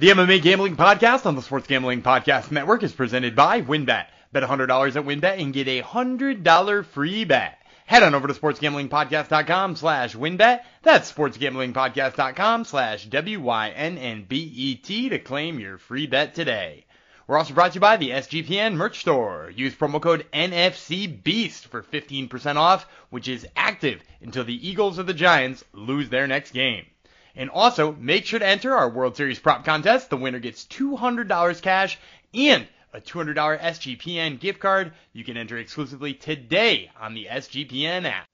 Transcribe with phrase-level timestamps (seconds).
[0.00, 4.06] The MMA Gambling Podcast on the Sports Gambling Podcast Network is presented by WynnBET.
[4.30, 7.58] Bet $100 at WynnBET and get a $100 free bet.
[7.84, 10.60] Head on over to sportsgamblingpodcast.com slash wynnbet.
[10.84, 13.48] That's sportsgamblingpodcast.com slash W-Y-N-N-B-E-T
[15.08, 16.86] to claim your free bet today.
[17.26, 19.50] We're also brought to you by the SGPN merch store.
[19.52, 25.12] Use promo code NFCBEAST for 15% off, which is active until the Eagles or the
[25.12, 26.86] Giants lose their next game.
[27.38, 30.10] And also, make sure to enter our World Series prop contest.
[30.10, 31.96] The winner gets $200 cash
[32.34, 34.90] and a $200 SGPN gift card.
[35.12, 38.26] You can enter exclusively today on the SGPN app.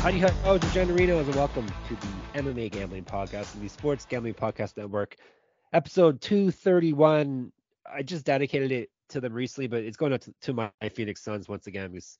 [0.00, 4.78] Howdy, ho, DeGenerinos, and welcome to the MMA Gambling Podcast and the Sports Gambling Podcast
[4.78, 5.16] Network,
[5.72, 7.52] episode 231.
[7.90, 11.22] I just dedicated it to them recently, but it's going out to, to my Phoenix
[11.22, 12.18] Suns once again because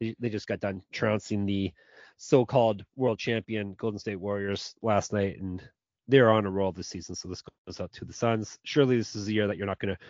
[0.00, 1.72] they, just got done trouncing the
[2.16, 5.62] so-called world champion Golden State Warriors last night, and
[6.06, 7.14] they're on a roll this season.
[7.14, 8.58] So this goes out to the Suns.
[8.64, 10.00] Surely this is a year that you're not going to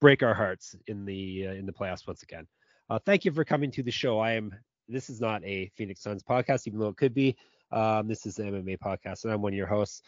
[0.00, 2.46] break our hearts in the uh, in the playoffs once again.
[2.90, 4.18] Uh, thank you for coming to the show.
[4.18, 4.54] I am.
[4.88, 7.36] This is not a Phoenix Suns podcast, even though it could be.
[7.70, 10.02] Um, this is an MMA podcast, and I'm one of your hosts.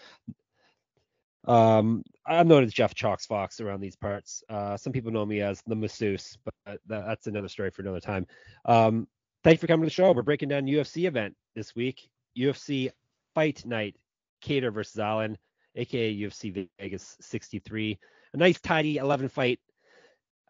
[1.46, 4.42] Um, I'm known as Jeff Chalks Fox around these parts.
[4.48, 8.00] Uh, some people know me as the masseuse, but that, that's another story for another
[8.00, 8.26] time.
[8.64, 9.08] Um,
[9.42, 10.12] thank you for coming to the show.
[10.12, 12.08] We're breaking down UFC event this week.
[12.38, 12.90] UFC
[13.34, 13.96] Fight Night,
[14.44, 15.36] Kattar versus Allen,
[15.76, 17.98] aka UFC Vegas 63.
[18.32, 19.58] A nice tidy 11 fight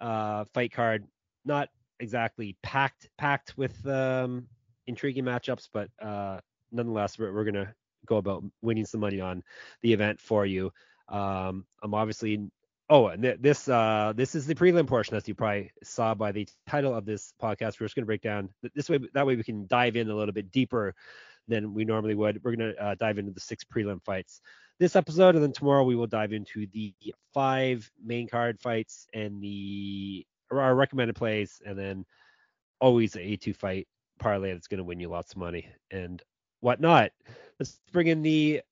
[0.00, 1.06] uh, fight card.
[1.44, 1.69] Not
[2.00, 4.47] exactly packed packed with um,
[4.86, 6.41] intriguing matchups, but uh,
[6.72, 7.75] nonetheless, we're, we're gonna
[8.06, 9.42] go about winning some money on
[9.82, 10.72] the event for you.
[11.08, 12.50] Um, I'm obviously
[12.88, 16.32] oh, and th- this uh, this is the prelim portion, as you probably saw by
[16.32, 17.80] the title of this podcast.
[17.80, 18.98] We're just gonna break down this way.
[19.14, 20.94] That way we can dive in a little bit deeper
[21.48, 22.42] than we normally would.
[22.42, 24.41] We're gonna uh, dive into the six prelim fights
[24.78, 26.94] this episode, and then tomorrow we will dive into the
[27.32, 32.04] five main card fights and the our recommended plays, and then
[32.80, 33.86] always a A2 fight
[34.19, 36.22] parlay that's going to win you lots of money and
[36.60, 37.12] whatnot.
[37.59, 38.62] Let's bring in the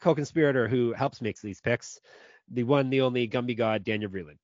[0.00, 2.00] co-conspirator who helps make these picks,
[2.48, 4.38] the one, the only Gumby God, Daniel Vreeland.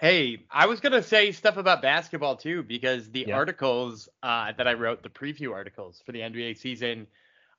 [0.00, 3.32] Hey, I was gonna say stuff about basketball too because the Yeah.
[3.32, 7.06] articles uh, that I wrote, the preview articles for the NBA season,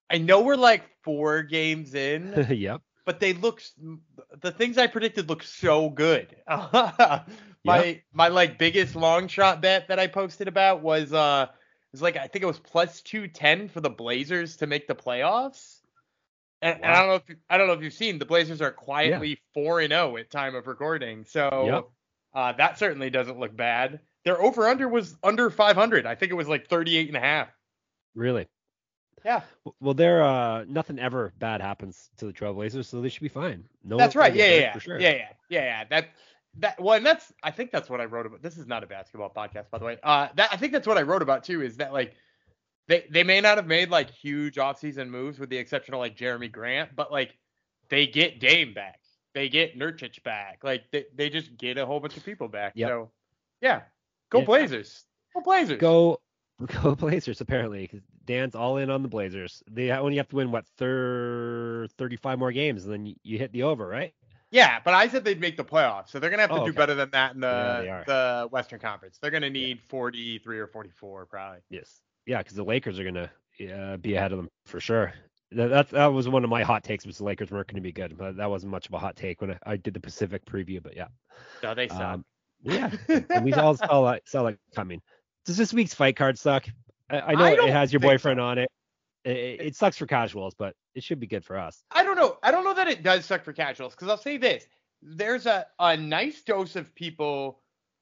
[0.09, 2.81] I know we're like four games in, yep.
[3.05, 3.61] but they look
[4.41, 6.35] the things I predicted look so good.
[7.63, 11.47] my my like biggest long shot bet that I posted about was uh
[11.95, 14.95] was like I think it was plus two ten for the Blazers to make the
[14.95, 15.79] playoffs.
[16.61, 18.61] And, and I don't know if you- I don't know if you've seen the Blazers
[18.61, 21.85] are quietly four and zero at time of recording, so Yep.
[22.33, 23.99] uh, that certainly doesn't look bad.
[24.25, 26.05] Their over under was under 500.
[26.05, 27.49] I think it was like 38 and a half.
[28.15, 28.47] Really.
[29.23, 29.41] Yeah,
[29.79, 33.67] Well, there, uh, nothing ever bad happens to the Trailblazers, so they should be fine.
[33.83, 34.35] No, that's right.
[34.35, 34.99] Yeah, yeah, yeah, sure.
[34.99, 35.83] yeah, yeah, yeah, yeah.
[35.85, 36.09] That
[36.57, 38.41] that well, and that's I think that's what I wrote about.
[38.41, 39.97] This is not a basketball podcast, by the way.
[40.03, 41.61] Uh, that I think that's what I wrote about too.
[41.61, 42.13] Is that like
[42.87, 46.15] they they may not have made like huge offseason moves with the exception of like
[46.17, 47.37] Jerami Grant, but like
[47.89, 48.99] they get Dame back,
[49.33, 52.73] they get Nurkic back, like they they just get a whole bunch of people back.
[52.75, 52.89] Yep.
[52.89, 53.11] So
[53.61, 53.81] yeah,
[54.29, 54.45] go Yeah.
[54.45, 55.79] Blazers, go Blazers.
[55.79, 56.21] Go,
[56.83, 57.41] go Blazers.
[57.41, 59.61] Apparently, 'cause Dan's all in on the Blazers.
[59.69, 63.51] They only have to win what thir- 35 more games, and then you, you hit
[63.51, 64.13] the over, right?
[64.55, 66.71] Yeah, but I said they'd make the playoffs, so they're gonna have to Oh, do
[66.71, 66.77] okay.
[66.77, 69.17] better than that in the Yeah, the Western Conference.
[69.21, 71.59] They're gonna need 43 or 44 probably.
[71.69, 71.99] Yes.
[72.25, 73.29] Yeah, because the Lakers are gonna
[73.73, 75.13] uh, be ahead of them for sure.
[75.51, 77.81] That, that that was one of my hot takes was the Lakers weren't going to
[77.81, 79.99] be good, but that wasn't much of a hot take when I, I did the
[79.99, 80.81] Pacific preview.
[80.81, 81.07] But yeah,
[81.61, 82.01] No, they suck.
[82.01, 82.25] um,
[82.63, 85.01] yeah, and we all saw that saw that coming.
[85.45, 86.65] Does this week's fight card suck?
[87.09, 88.43] I, I know I it has your boyfriend so.
[88.43, 88.69] on it.
[89.23, 89.61] It, it.
[89.61, 91.83] it sucks for casuals, but it should be good for us.
[91.91, 92.34] I don't know.
[92.85, 94.67] That it does suck for casuals because I'll say this:
[95.01, 97.59] there's a a nice dose of people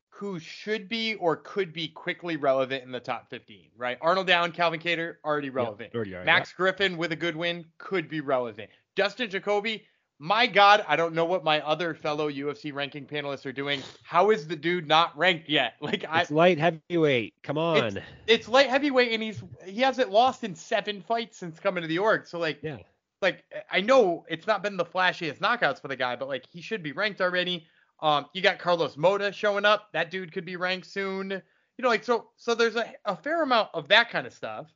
[0.09, 3.69] who should be or could be quickly relevant in the top 15.
[3.77, 3.97] Right?
[4.01, 5.95] Arnold Down, Calvin Kattar, already relevant.
[5.95, 8.69] already are, Max Griffin with a good win could be relevant.
[8.95, 9.85] Dustin Jacoby,
[10.19, 13.81] my God, I don't know what my other fellow UFC ranking panelists are doing.
[14.03, 15.75] How is the dude not ranked yet?
[15.81, 17.35] Like I, It's light heavyweight.
[17.41, 18.01] Come on.
[18.27, 21.99] it's light heavyweight and he's he hasn't lost in seven fights since coming to the
[21.99, 22.27] org.
[22.27, 22.77] So like Yeah.
[23.23, 26.61] Like I know it's not been the flashiest knockouts for the guy, but like he
[26.61, 27.65] should be ranked already.
[28.01, 29.87] Um, you got Carlos Mota showing up.
[29.93, 31.31] That dude could be ranked soon.
[31.31, 34.67] You know, like so so there's a, a fair amount of that kind of stuff.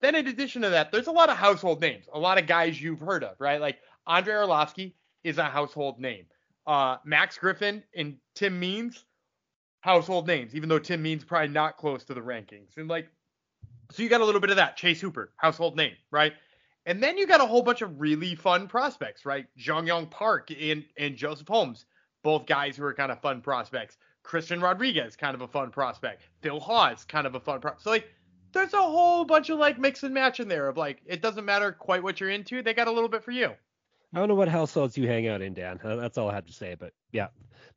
[0.00, 2.80] Then in addition to that, there's a lot of household names, a lot of guys
[2.80, 3.60] you've heard of, right?
[3.60, 6.24] Like Andre Arlovski is a household name.
[6.66, 9.04] Uh, Max Griffin and Tim Means,
[9.80, 12.76] household names, even though Tim Means probably not close to the rankings.
[12.76, 13.08] And like,
[13.90, 14.76] so you got a little bit of that.
[14.76, 16.32] Chase Hooper, household name, right?
[16.86, 19.46] And then you got a whole bunch of really fun prospects, right?
[19.56, 21.84] Jun Yong Park and, and Joseph Holmes,
[22.22, 23.98] both guys who are kind of fun prospects.
[24.22, 26.22] Christian Rodriguez, kind of a fun prospect.
[26.42, 27.82] Phil Hawes, kind of a fun prospect.
[27.82, 28.08] So like,
[28.52, 31.44] there's a whole bunch of like mix and match in there of like, it doesn't
[31.44, 32.62] matter quite what you're into.
[32.62, 33.52] They got a little bit for you.
[34.12, 35.78] I don't know what households you hang out in, Dan.
[35.84, 36.74] That's all I have to say.
[36.78, 37.28] But yeah,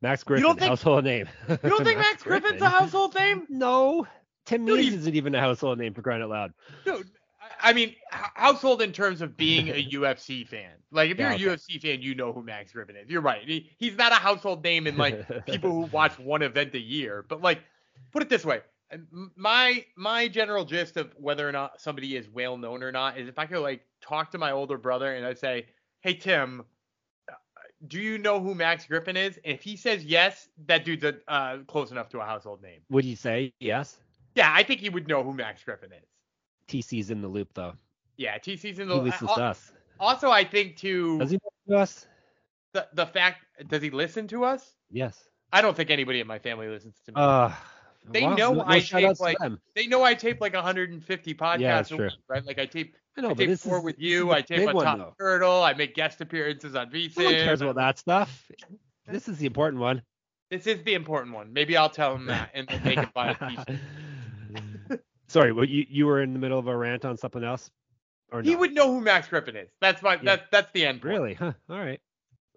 [0.02, 1.28] Max Griffin, don't think- household name.
[1.48, 3.46] You don't think Max Griffin's a household name?
[3.48, 4.06] No.
[4.44, 6.52] Tim Dude, he's- isn't even a household name for crying out loud.
[6.84, 7.08] Dude,
[7.64, 10.72] I mean, household in terms of being a UFC fan.
[10.92, 13.08] Like, if you're Yeah, a UFC fan, you know who Max Griffin is.
[13.08, 13.42] You're right.
[13.48, 17.24] He, he's not a household name in like people who watch one event a year.
[17.26, 17.60] But like,
[18.12, 18.60] put it this way:
[19.34, 23.28] my my general gist of whether or not somebody is well known or not is
[23.28, 25.66] if I could like talk to my older brother and I'd say,
[26.00, 26.64] "Hey Tim,
[27.30, 27.34] uh,
[27.88, 31.14] do you know who Max Griffin is?" And if he says yes, that dude's a,
[31.28, 32.80] uh, close enough to a household name.
[32.90, 33.98] Would you say yes?
[34.34, 36.08] Yeah, I think he would know who Max Griffin is.
[36.68, 37.74] TC's in the loop though.
[38.16, 39.04] Yeah, TC's in the loop.
[39.04, 39.72] He listens uh, to us.
[40.00, 42.06] Also, I think too Does he listen to us?
[42.72, 44.74] the the fact does he listen to us?
[44.90, 45.28] Yes.
[45.52, 47.14] I don't think anybody in my family listens to me.
[47.16, 47.52] Uh,
[48.10, 49.60] They well, know no, I tape, like, them.
[49.74, 51.58] they know I tape like 150 podcasts
[51.90, 52.44] Yeah, a week, right?
[52.44, 54.32] Like I tape, I know, I tape four is, with you.
[54.32, 55.14] I tape on Top though.
[55.18, 55.62] Turtle.
[55.62, 57.18] I make guest appearances on VSIN.
[57.18, 58.50] No one cares about that stuff.
[59.06, 60.02] This is the important one.
[60.50, 61.52] This is the important one.
[61.52, 63.80] Maybe I'll tell him that and they can buy a t-shirt.
[65.34, 67.72] Sorry, what you you were in the middle of a rant on something else,
[68.30, 69.68] or He would know who Max Griffin is.
[69.80, 70.20] That's my Yeah.
[70.36, 71.02] that that's the end.
[71.02, 71.12] point.
[71.12, 71.34] Really?
[71.34, 71.54] Huh.
[71.68, 72.00] All right.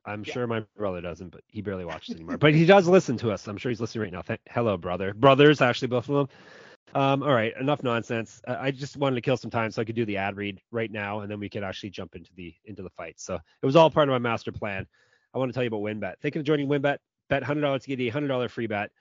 [0.06, 0.34] I'm Yeah.
[0.34, 2.38] sure my brother doesn't, but he barely watches anymore.
[2.38, 3.48] but he does listen to us.
[3.48, 4.22] I'm sure he's listening right now.
[4.22, 5.14] Th- Hello, brother.
[5.16, 6.38] Brothers, actually, both of them.
[6.94, 8.42] Um, all right, enough nonsense.
[8.48, 10.62] Uh, I just wanted to kill some time so I could do the ad read
[10.72, 13.20] right now, and then we could actually jump into the into the fight.
[13.20, 14.86] So it was all part of my master plan.
[15.34, 16.20] I want to tell you about WynnBET.
[16.22, 17.00] Thinking of joining WynnBET?
[17.28, 18.92] Bet $100 to get a $100 free bet.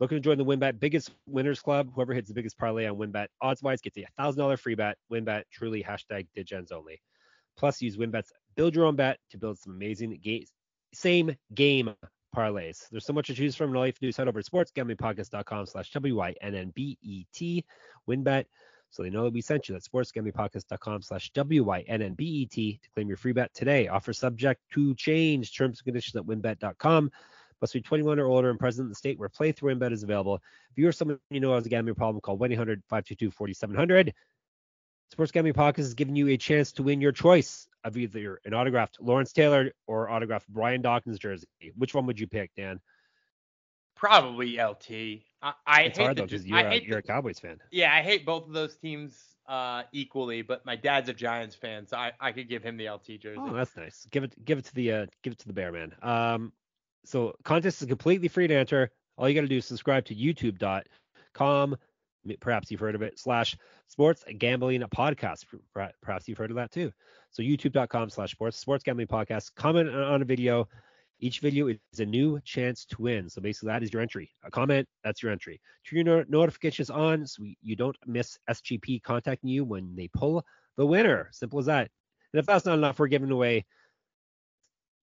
[0.00, 1.90] Looking to join the WynnBET Biggest Winners Club?
[1.94, 4.96] Whoever hits the biggest parlay on WynnBET, odds-wise, gets a $1,000 free bet.
[5.10, 7.00] WynnBET, truly hashtag Digens only.
[7.56, 10.46] Plus, use WynnBET's Build Your Own Bet to build some amazing ga-
[10.94, 11.94] same game
[12.34, 12.88] parlays.
[12.90, 13.70] There's so much to choose from.
[13.70, 17.64] And all you have to do is head over to sportsgamblingpodcast.com slash W-Y-N-N-B-E-T.
[18.08, 18.44] WynnBET.
[18.90, 19.74] So they know that we sent you.
[19.74, 23.88] That's sportsgamblingpodcast.com slash W-Y-N-N-B-E-T to claim your free bet today.
[23.88, 25.56] Offer subject to change.
[25.56, 27.10] Terms and conditions at wynnbet.com.
[27.60, 30.36] Must be 21 or older and present in the state where playthrough embed is available.
[30.70, 34.12] If you or someone you know has a gambling problem, call 1-800-522-4700.
[35.10, 38.52] Sports Gambling Podcast is giving you a chance to win your choice of either an
[38.52, 41.46] autographed Lawrence Taylor or autographed Brian Dawkins jersey.
[41.76, 42.78] Which one would you pick, Dan?
[43.96, 44.90] Probably LT.
[45.42, 47.58] I, I It's hate hard the- though because you're, a, you're a Cowboys fan.
[47.70, 49.18] Yeah, I hate both of those teams
[49.48, 52.90] uh, equally, but my dad's a Giants fan, so I, I could give him the
[52.90, 53.38] LT jersey.
[53.40, 54.06] Oh, that's nice.
[54.10, 55.94] Give it give it to the uh, give it to the bear man.
[56.02, 56.52] Um,
[57.04, 58.90] so contest is completely free to enter.
[59.16, 61.76] All you got to do is subscribe to YouTube.com.
[62.40, 63.18] Perhaps you've heard of it.
[63.18, 63.56] Slash
[63.86, 65.44] Sports Gambling Podcast.
[66.02, 66.92] Perhaps you've heard of that too.
[67.30, 69.54] So YouTube.com slash Sports Sports Gambling Podcast.
[69.54, 70.68] Comment on- a video.
[71.20, 73.28] Each video is a new chance to win.
[73.28, 74.30] So basically, that is your entry.
[74.44, 75.60] A comment, that's your entry.
[75.84, 80.44] Turn your no- notifications on so you don't miss SGP contacting you when they pull
[80.76, 81.28] the winner.
[81.32, 81.90] Simple as that.
[82.32, 83.64] And if that's not enough, we're giving away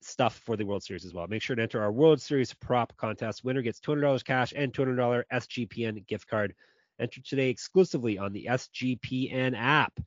[0.05, 1.27] stuff for the World Series as well.
[1.27, 3.43] Make sure to enter our World Series prop contest.
[3.43, 6.53] Winner gets $200 cash and $200 SGPN gift card.
[7.00, 10.00] Enter today exclusively on the SGPN app.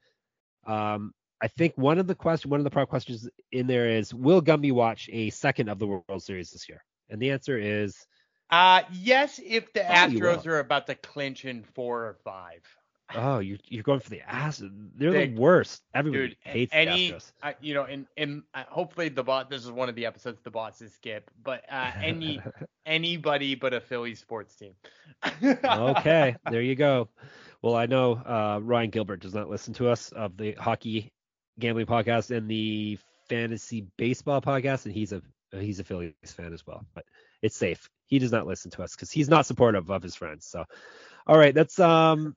[0.66, 4.12] Um, I think one of the question, one of the prop questions in there is,
[4.12, 6.82] will Gumby watch a second of the World Series this year?
[7.10, 8.06] And the answer is
[8.50, 12.62] Uh, yes, if the Astros are about to clinch in four or five.
[13.14, 14.62] Oh, you're you're going for the ass.
[14.96, 15.82] They're They- the worst.
[15.94, 17.32] Everybody Dude, hates any, the Astros.
[17.42, 19.48] uh, you know, and and uh, hopefully the bot.
[19.48, 22.40] This is one of the episodes the bosses skip, but uh, any
[22.86, 24.74] anybody but a Philly sports team.
[25.64, 27.08] okay, there you go.
[27.62, 31.12] Well, I know uh, Ryan Gilbert does not listen to us of the hockey
[31.58, 32.98] gambling podcast and the
[33.28, 35.22] fantasy baseball podcast, and he's a
[35.52, 36.84] he's a Phillies fan as well.
[36.94, 37.04] But
[37.42, 37.88] it's safe.
[38.06, 40.46] He does not listen to us because he's not supportive of his friends.
[40.46, 40.64] So,
[41.26, 42.36] all right, let's um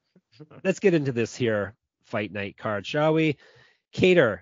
[0.63, 3.37] let's get into this here fight night card, shall we?
[3.93, 4.39] Kattar,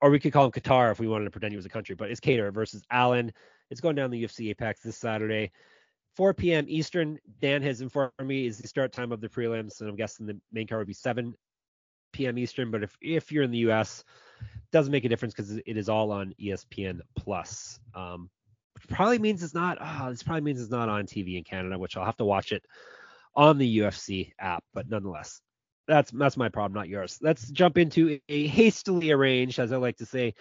[0.00, 1.94] or we could call him Qatar if we wanted to pretend he was a country,
[1.94, 3.32] but it's Kattar versus Allen.
[3.70, 5.52] It's going down the UFC Apex this Saturday.
[6.16, 6.64] 4 p.m.
[6.68, 7.18] Eastern.
[7.40, 10.38] Dan has informed me is the start time of the prelims, and I'm guessing the
[10.52, 11.34] main card would be 7
[12.12, 12.38] p.m.
[12.38, 12.70] Eastern.
[12.70, 14.04] But if if you're in the U.S.,
[14.72, 17.78] doesn't make a difference because it is all on ESPN Plus.
[17.94, 18.28] Um,
[18.88, 19.78] probably means it's not.
[19.80, 22.50] Oh, this probably means it's not on TV in Canada, which I'll have to watch
[22.50, 22.64] it
[23.34, 24.64] on the UFC app.
[24.74, 25.40] But nonetheless,
[25.86, 27.18] that's that's my problem, not yours.
[27.20, 30.34] Let's jump into a hastily arranged, as I like to say,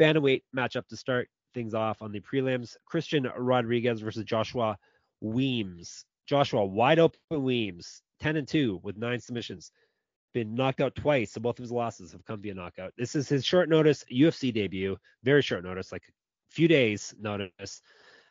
[0.00, 2.76] bantamweight matchup to start things off on the prelims.
[2.86, 4.76] Christian Rodriguez versus Joshua
[5.20, 6.04] Weems.
[6.26, 9.70] Joshua, wide open Weems, 10 and 2 with nine submissions.
[10.32, 12.92] Been knocked out twice, so both of his losses have come via knockout.
[12.96, 16.12] This is his short notice UFC debut, very short notice, like a
[16.50, 17.82] few days notice.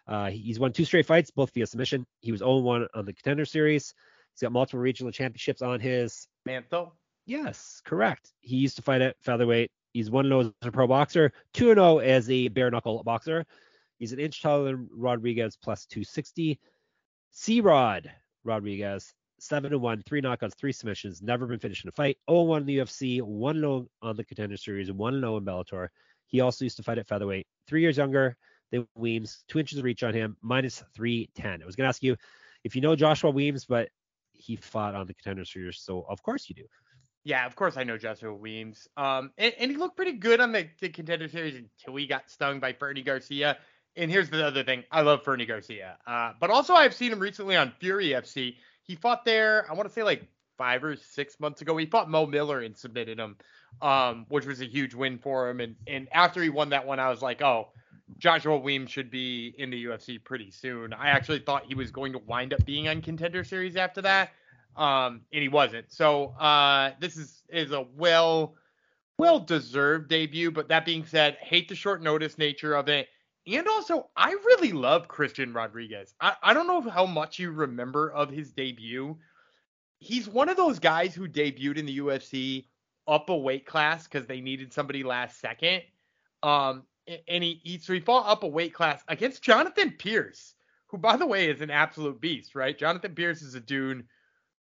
[0.07, 2.05] Uh, he's won two straight fights, both via submission.
[2.21, 3.93] He was 0-1 on the Contender Series.
[4.33, 6.95] He's got multiple regional championships on his mantle.
[7.25, 8.33] Yes, correct.
[8.41, 9.71] He used to fight at featherweight.
[9.93, 13.45] He's 1-0 as a pro boxer, 2-0 as a bare knuckle boxer.
[13.99, 16.59] He's an inch taller than Rodriguez, plus 260.
[17.31, 18.11] C Rod
[18.43, 22.17] Rodriguez, 7 1, three knockouts, three submissions, never been finished in a fight.
[22.29, 25.87] 0 1 in the UFC, 1 0 on the Contender Series, 1 0 in Bellator.
[26.27, 28.35] He also used to fight at featherweight, three years younger
[28.71, 31.61] than Weems, two inches of reach on him, minus 310.
[31.61, 32.15] I was going to ask you
[32.63, 33.89] if you know Joshua Weems, but
[34.31, 36.65] he fought on the Contender Series, so of course you do.
[37.23, 38.87] Yeah, of course I know Joshua Weems.
[38.97, 42.29] Um, and, and he looked pretty good on the, the Contender Series until he got
[42.29, 43.57] stung by Fernie Garcia.
[43.95, 44.83] And here's the other thing.
[44.91, 45.97] I love Fernie Garcia.
[46.05, 48.55] Uh, but also I've seen him recently on Fury FC.
[48.81, 50.27] He fought there, I want to say like
[50.57, 51.77] five or six months ago.
[51.77, 53.37] He fought Mo Miller and submitted him,
[53.81, 55.59] um, which was a huge win for him.
[55.59, 57.69] And and after he won that one, I was like, oh,
[58.17, 60.93] Joshua Weems should be in the UFC pretty soon.
[60.93, 64.31] I actually thought he was going to wind up being on Contender Series after that,
[64.75, 65.91] um, and he wasn't.
[65.91, 68.55] So uh, this is is a well
[69.17, 70.51] well deserved debut.
[70.51, 73.07] But that being said, hate the short notice nature of it.
[73.45, 76.13] And also, I really love Christian Rodriguez.
[76.21, 79.17] I, I don't know how much you remember of his debut.
[79.99, 82.65] He's one of those guys who debuted in the UFC
[83.07, 85.83] up a weight class because they needed somebody last second.
[86.41, 86.83] Um,
[87.27, 90.55] and he, he so he fought up a weight class against Jonathan Pearce,
[90.87, 92.77] who by the way is an absolute beast, right?
[92.77, 94.05] Jonathan Pearce is a dude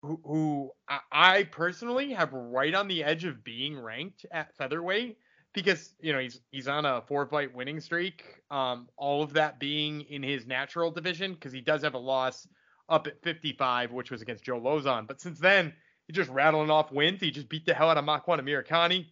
[0.03, 0.71] who, who
[1.13, 5.19] I, personally have right on the edge of being ranked at featherweight
[5.53, 8.25] because you know he's he's on a four fight winning streak.
[8.51, 12.49] Um, all of that being in his natural division because he does have a loss
[12.89, 15.07] up at 55, which was against Joe Lauzon.
[15.07, 15.73] But since then,
[16.07, 17.21] he's just rattling off wins.
[17.21, 19.07] He just beat the hell out of Makwan Amirkhani.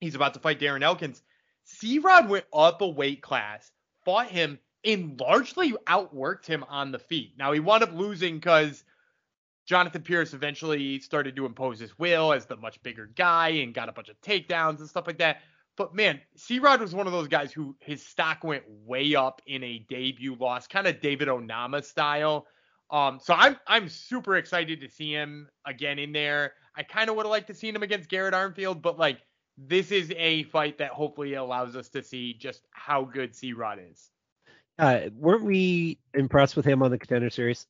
[0.00, 1.22] He's about to fight Darren Elkins.
[1.70, 3.70] C Rod went up a weight class,
[4.04, 7.34] fought him, and largely outworked him on the feet.
[7.38, 8.84] Now he wound up losing because
[9.66, 13.90] Jonathan Pearce eventually started to impose his will as the much bigger guy and got
[13.90, 15.42] a bunch of takedowns and stuff like that.
[15.76, 19.42] But man, C Rod was one of those guys who his stock went way up
[19.46, 22.46] in a debut loss, kind of David Onama style.
[22.90, 26.54] Um, so I'm I'm super excited to see him again in there.
[26.74, 29.18] I kind of would have liked to see him against Garrett Armfield, but like
[29.58, 33.80] this is a fight that hopefully allows us to see just how good C Rod
[33.90, 34.10] is.
[34.78, 37.66] Uh, weren't we impressed with him on the contender series?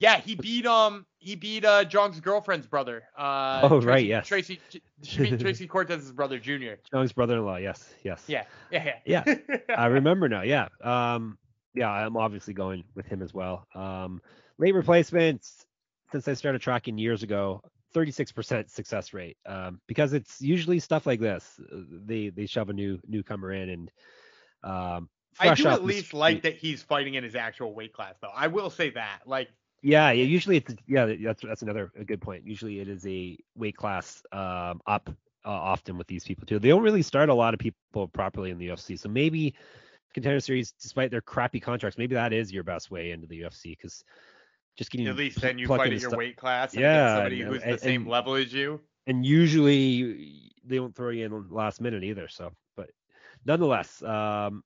[0.00, 3.02] Yeah, he beat um he beat uh Jong's girlfriend's brother.
[3.16, 4.26] Uh, oh Tracy, right, yes.
[4.26, 4.60] Tracy
[5.04, 6.78] Tracy Cortez's brother, Junior.
[6.90, 7.56] Jong's brother-in-law.
[7.56, 8.22] Yes, yes.
[8.28, 9.24] Yeah, yeah, yeah.
[9.24, 9.58] yeah.
[9.76, 10.42] I remember now.
[10.42, 10.68] Yeah.
[10.82, 11.36] Um.
[11.74, 13.66] Yeah, I'm obviously going with him as well.
[13.74, 14.22] Um.
[14.58, 15.66] Late replacements.
[16.12, 17.62] Since I started tracking years ago,
[17.94, 19.36] 36% success rate.
[19.46, 19.80] Um.
[19.86, 21.60] Because it's usually stuff like this.
[21.70, 23.90] They they shove a new newcomer in and
[24.64, 25.08] um.
[25.40, 28.32] I do at least like that he's fighting in his actual weight class, though.
[28.34, 29.20] I will say that.
[29.24, 29.48] Like
[29.82, 30.24] yeah, yeah.
[30.24, 31.14] Usually it's yeah.
[31.22, 32.44] That's that's another a good point.
[32.44, 35.08] Usually it is a weight class um, up
[35.44, 36.58] uh, often with these people too.
[36.58, 38.98] They don't really start a lot of people properly in the UFC.
[38.98, 39.54] So maybe
[40.14, 43.76] contender series, despite their crappy contracts, maybe that is your best way into the UFC
[43.78, 44.04] because
[44.78, 46.72] just getting at least then you fight at your weight class.
[46.72, 48.80] And yeah, somebody who's and, the same and, level as you.
[49.08, 52.28] And usually they don't throw you in last minute either.
[52.28, 52.90] So, but
[53.44, 54.62] nonetheless, um,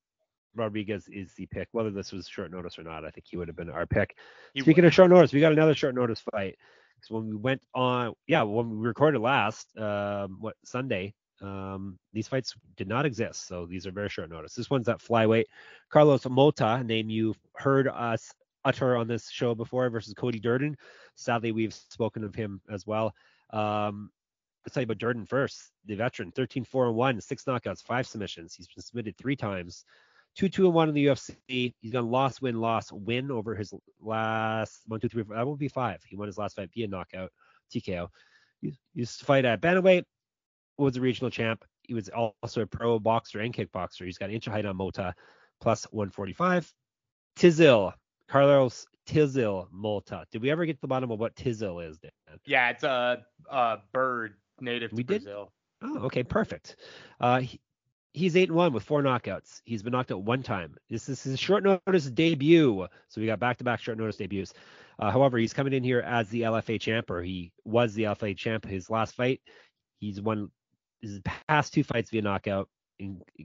[0.54, 1.69] Rodriguez is the pick.
[1.73, 4.14] Whether this was short notice or not, I think he would have been our pick.
[4.52, 4.88] He Speaking would.
[4.88, 6.57] of short notice, we got another short notice fight.
[7.00, 12.28] So when we went on, yeah, when we recorded last, um, what Sunday, um, these
[12.28, 13.49] fights did not exist.
[13.49, 14.54] So these are very short notice.
[14.54, 15.47] This one's at flyweight.
[15.90, 18.33] Carlos Mota, name you've heard us
[18.64, 20.76] utter on this show before, versus Cody Durden.
[21.14, 23.14] Sadly, we've spoken of him as well.
[23.50, 24.11] Um,
[24.64, 25.73] let's tell you about Durden first.
[25.87, 28.54] The veteran, 13 4 and 1, six knockouts, five submissions.
[28.54, 29.85] He's been submitted three times
[30.35, 31.75] two two and one in the UFC.
[31.81, 35.37] He's gone loss win loss win over his last one two three four.
[35.37, 36.02] That will be five.
[36.07, 37.31] He won his last fight via knockout
[37.75, 38.09] TKO.
[38.61, 40.04] He used to fight at bantamweight.
[40.78, 41.64] Was a regional champ.
[41.83, 44.04] He was also a pro boxer and kickboxer.
[44.04, 45.14] He's got an inch of height on Mota,
[45.61, 46.73] plus 145.
[47.38, 47.92] Tiziu,
[48.32, 50.24] Carlos Tiziu Mota.
[50.32, 52.10] Did we ever get to the bottom of what Tiziu is, Dan?
[52.46, 55.52] Yeah, it's a, a bird native to we Brazil.
[55.82, 55.90] Did?
[55.90, 56.76] Oh, okay, perfect.
[57.20, 57.60] Uh, he,
[58.14, 59.60] he's eight and one with four knockouts.
[59.66, 60.76] He's been knocked out one time.
[60.88, 62.86] This is his short notice debut.
[63.08, 64.54] So we got back to back short notice debuts.
[64.98, 68.34] Uh, however, he's coming in here as the LFA champ, or he was the LFA
[68.34, 68.64] champ.
[68.64, 69.42] His last fight,
[70.00, 70.50] he's won
[71.02, 72.70] his past two fights via knockout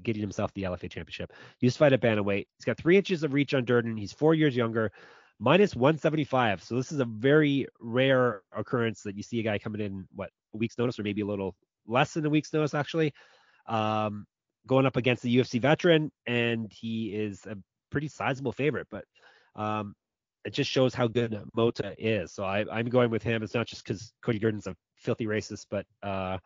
[0.04, 1.32] getting himself the LFA championship.
[1.60, 2.48] He used to fight at bantamweight.
[2.58, 3.98] He's got three inches of reach on Durden.
[3.98, 4.92] He's four years younger,
[5.40, 6.64] minus 175.
[6.64, 10.30] So this is a very rare occurrence that you see a guy coming in what
[10.54, 11.56] a week's notice or maybe a little
[11.88, 13.14] less than a week's notice actually,
[13.68, 14.26] um,
[14.66, 17.58] going up against the UFC veteran, and he is a
[17.92, 18.88] pretty sizable favorite.
[18.92, 19.06] But
[19.56, 19.96] um,
[20.46, 22.34] it just shows how good Mota is.
[22.34, 23.44] So I, am going with him.
[23.44, 26.38] It's not just because Cody Durden's a filthy racist, but uh,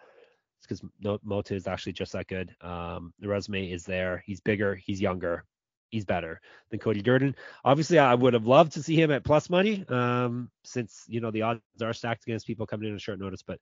[0.63, 2.55] it's because Mota is actually just that good.
[2.61, 4.23] Um, the resume is there.
[4.25, 4.75] He's bigger.
[4.75, 5.45] He's younger
[5.91, 7.35] he's better than Cody Durden.
[7.63, 11.29] Obviously, I would have loved to see him at plus money, um, since you know
[11.29, 13.43] the odds are stacked against people coming in on short notice.
[13.43, 13.59] But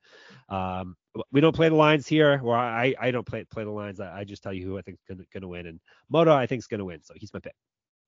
[0.47, 0.95] um,
[1.31, 3.99] we don't play the lines here, or I I don't play play the lines.
[3.99, 5.79] I, I just tell you who I think is going to win, and
[6.09, 7.55] Mota I think is going to win, so he's my pick.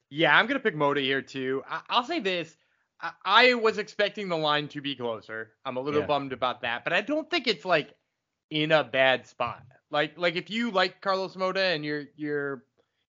[0.10, 1.64] Yeah, I'm going to pick Mota here too.
[1.68, 2.56] I, will say this.
[3.00, 5.54] I, I, was expecting the line to be closer.
[5.66, 6.06] I'm a little yeah.
[6.06, 7.96] bummed about that, but I don't think it's like
[8.52, 9.64] in a bad spot.
[9.90, 12.64] Like like if you like Carlos Mota and you're you're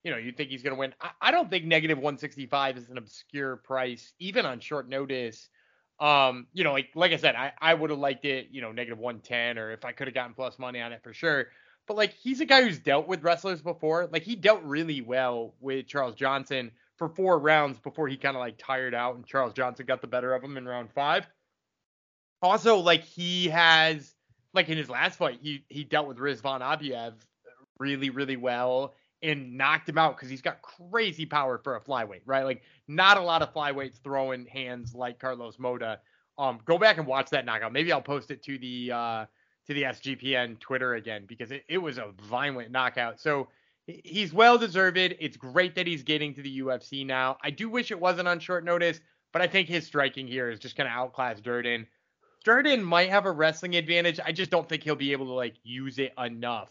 [0.05, 0.95] you know, you think he's going to win.
[1.01, 5.49] I, I, don't think negative 165 is an obscure price, even on short notice.
[5.99, 8.71] Um, you know, like like I said, I, I would have liked it, you know,
[8.71, 11.49] negative 110, or if I could have gotten plus money on it for sure.
[11.87, 14.09] But like he's a guy who's dealt with wrestlers before.
[14.13, 18.41] Like he dealt really well with Charles Johnson for four rounds before he kind of
[18.41, 21.27] like tired out and Charles Johnson got the better of him in round five.
[22.41, 24.15] Also, like he has
[24.55, 27.15] like in his last fight, he he dealt with Rizvan Abuev
[27.79, 32.23] really, really well and knocked him out because he's got crazy power for a flyweight,
[32.25, 32.45] right?
[32.45, 36.01] Like not a lot of flyweights throwing hands like Carlos Mota.
[36.39, 37.73] Um, go back and watch that knockout.
[37.73, 39.27] Maybe I'll post it to the uh,
[39.67, 43.21] to the SGPN Twitter again because it, it was a violent knockout.
[43.21, 43.49] So
[43.87, 44.97] he's well deserved.
[44.99, 47.39] It's great that he's getting to the UFC now.
[47.43, 49.01] I do wish it wasn't on short notice,
[49.33, 51.87] but I think his striking here is just going to outclass Durden.
[52.45, 54.21] Durden might have a wrestling advantage.
[54.25, 56.71] I just don't think he'll be able to like use it enough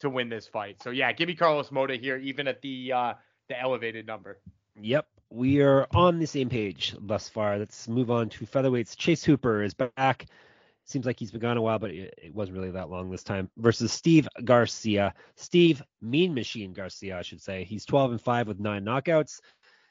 [0.00, 0.82] to win this fight.
[0.82, 3.14] So yeah, give me Carlos Mota here, even at the uh,
[3.48, 4.38] the elevated number.
[4.80, 7.58] Yep, we are on the same page thus far.
[7.58, 8.96] Let's move on to featherweights.
[8.96, 10.26] Chase Hooper is back.
[10.84, 13.24] Seems like he's been gone a while, but it, it wasn't really that long this
[13.24, 13.50] time.
[13.56, 17.64] Versus Steve Garcia, Steve Mean Machine Garcia, I should say.
[17.64, 19.40] He's 12 and 5 with nine knockouts.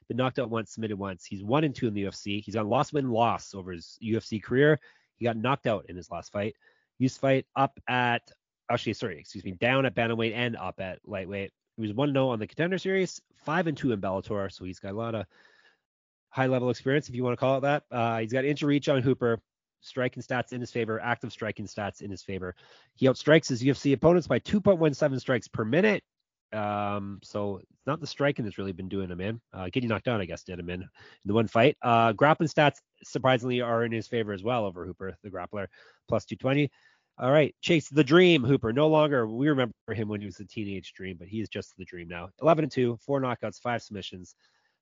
[0.07, 1.25] Been knocked out once, submitted once.
[1.25, 2.41] He's one and two in the UFC.
[2.41, 4.79] He's on loss win loss over his UFC career.
[5.17, 6.55] He got knocked out in his last fight.
[6.97, 8.21] Used to fight up at
[8.69, 11.51] actually, sorry, excuse me, down at bantamweight and up at lightweight.
[11.75, 14.51] He was 1 0 on the contender series, 5 and 2 in Bellator.
[14.51, 15.25] So he's got a lot of
[16.29, 17.83] high level experience, if you want to call it that.
[17.91, 19.39] Uh, he's got inch of reach on Hooper,
[19.81, 22.55] striking stats in his favor, active striking stats in his favor.
[22.95, 26.03] He outstrikes his UFC opponents by 2.17 strikes per minute.
[26.53, 29.41] Um, so it's not the striking that's really been doing him in.
[29.53, 30.89] Uh, getting knocked down, I guess, did him in, in
[31.25, 31.77] the one fight.
[31.81, 35.67] Uh, grappling stats surprisingly are in his favor as well over Hooper, the grappler,
[36.07, 36.69] plus 220.
[37.17, 38.73] All right, Chase the Dream Hooper.
[38.73, 41.85] No longer we remember him when he was a teenage dream, but he's just the
[41.85, 42.29] dream now.
[42.41, 44.35] 11 and 2, four knockouts, five submissions.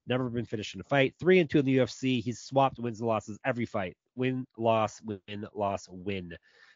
[0.08, 1.14] Never been finished in a fight.
[1.20, 2.22] Three and two in the UFC.
[2.22, 3.96] He's swapped wins and losses every fight.
[4.16, 6.36] Win, loss, win, loss, win.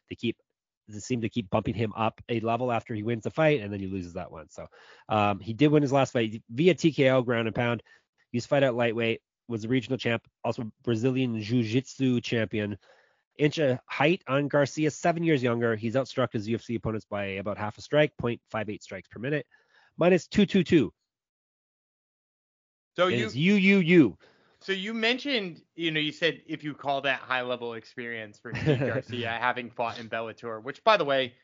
[0.10, 0.38] They keep
[0.88, 3.72] they seem to keep bumping him up a level after he wins the fight and
[3.72, 4.50] then he loses that one.
[4.50, 4.68] So
[5.10, 7.84] um, he did win his last fight via TKO ground and pound.
[8.32, 12.78] He's fight out lightweight, was a regional champ, also Brazilian Jiu-Jitsu champion
[13.38, 15.76] inch of height on Garcia, seven years younger.
[15.76, 19.46] He's outstruck his UFC opponents by about half a strike, 0.58 strikes per minute,
[19.98, 20.92] minus 222.
[22.96, 24.18] So you you you you.
[24.68, 28.54] So you mentioned, you know, you said if you call that high level experience for
[28.62, 31.36] Steve Garcia having fought in Bellator, which by the way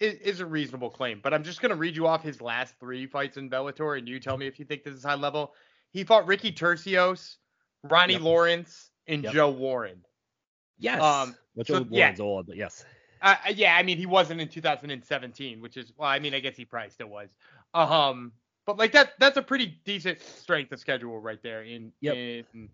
[0.00, 1.20] is, is, a reasonable claim.
[1.22, 4.18] But I'm just gonna read you off his last three fights in Bellator, and you
[4.18, 5.54] tell me if you think this is high level.
[5.92, 7.36] He fought Ricky Turcios,
[7.84, 8.22] Ronnie yep.
[8.22, 9.32] Lawrence, and yep.
[9.32, 10.04] Joe Warren.
[10.76, 11.00] Yes.
[11.00, 12.12] Um, which so, yeah.
[12.18, 12.84] old, but yes.
[13.20, 16.40] Uh, uh, yeah, I mean he wasn't in 2017, which is well, I mean I
[16.40, 17.28] guess he probably still was.
[17.74, 18.32] Um,
[18.66, 22.14] but like that that's a pretty decent strength of schedule right there in yep.
[22.14, 22.68] in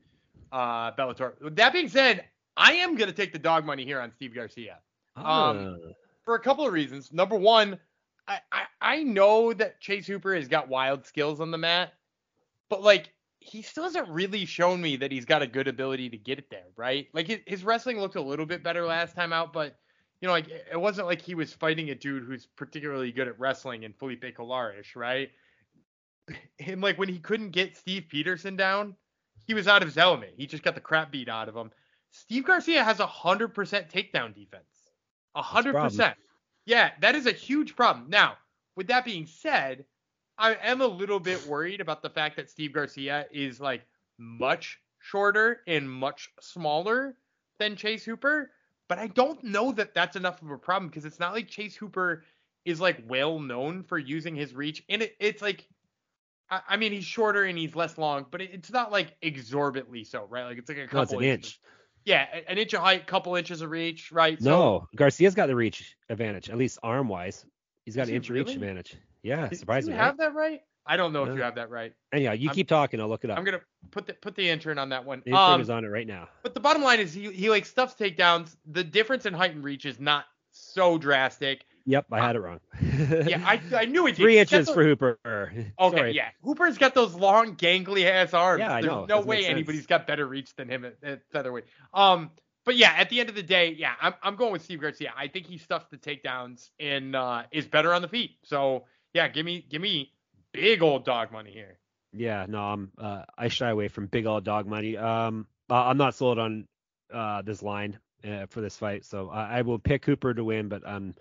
[0.53, 1.33] uh Bellator.
[1.57, 2.25] That being said,
[2.57, 4.79] I am gonna take the dog money here on Steve Garcia.
[5.17, 5.93] Um, uh.
[6.25, 7.13] for a couple of reasons.
[7.13, 7.79] Number one,
[8.27, 11.95] I, I I know that Chase Hooper has got wild skills on the mat,
[12.69, 16.19] but like he still hasn't really shown me that he's got a good ability to
[16.19, 17.07] get it there, right?
[17.15, 19.79] Like his, his wrestling looked a little bit better last time out, but
[20.21, 23.39] you know, like it wasn't like he was fighting a dude who's particularly good at
[23.39, 25.31] wrestling and Felipe Colares, right?
[26.67, 28.95] And like when he couldn't get Steve Peterson down,
[29.47, 30.33] he was out of his element.
[30.37, 31.71] He just got the crap beat out of him.
[32.11, 34.65] Steve Garcia has a hundred percent takedown defense.
[35.35, 36.17] A hundred percent.
[36.67, 38.07] Yeah, that is a huge problem.
[38.11, 38.35] Now,
[38.77, 39.85] with that being said,
[40.37, 43.87] I am a little bit worried about the fact that Steve Garcia is like
[44.19, 47.17] much shorter and much smaller
[47.59, 48.51] than Chase Hooper,
[48.89, 51.77] but I don't know that that's enough of a problem because it's not like Chase
[51.77, 52.25] Hooper
[52.65, 55.67] is like well known for using his reach, and it, it's like
[56.51, 60.05] I, I mean, he's shorter and he's less long, but it, it's not like exorbitantly
[60.05, 60.45] so, right?
[60.45, 60.99] Like it's like a couple.
[60.99, 61.51] No, it's an inches.
[61.51, 61.61] inch.
[62.05, 64.41] Yeah, an inch of height, couple inches of reach, right?
[64.41, 67.45] So, No, Garcia's got the reach advantage, at least arm wise.
[67.85, 68.97] He's got an inch reach advantage.
[69.23, 69.95] Yeah, do- do surprisingly.
[69.97, 70.07] you right?
[70.07, 70.61] have that right?
[70.87, 71.93] I don't know if you have that right.
[72.15, 72.99] Anyhow, you I'm- keep talking.
[72.99, 73.37] I'll look it up.
[73.37, 75.21] I'm gonna put the put the intern on that one.
[75.27, 76.29] The intern Um, is on it right now.
[76.43, 78.57] But the bottom line is he he like stuffs takedowns.
[78.71, 81.65] The difference in height and reach is not so drastic.
[81.89, 82.61] Yep, I had it wrong.
[82.83, 84.17] Yeah, I I knew it.
[84.17, 85.19] Three inches those- for Hooper.
[85.81, 86.13] Okay, Sorry.
[86.15, 86.29] yeah.
[86.43, 88.61] Hooper's got those long, gangly ass arms.
[88.61, 89.07] Yeah, I There's know.
[89.07, 91.65] no way anybody's got better reach than him at, at featherweight.
[91.95, 92.31] Um,
[92.67, 95.15] but yeah, at the end of the day, yeah, I'm I'm going with Steve Garcia.
[95.17, 98.33] I think he stuffs the takedowns and uh, is better on the feet.
[98.45, 100.13] So yeah, give me give me
[100.53, 101.79] big old dog money here.
[102.13, 104.99] Yeah, no, I'm uh, I shy away from big old dog money.
[104.99, 106.67] Um, uh, I'm not sold on
[107.15, 107.99] uh this line
[108.29, 111.15] uh, for this fight, so I, I will pick Hooper to win, but I'm